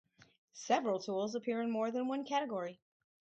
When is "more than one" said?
1.69-2.25